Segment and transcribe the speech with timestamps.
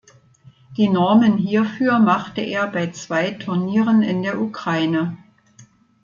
[0.77, 5.15] Die Normen hierfür machte er bei zwei Turnieren in der Ukraine.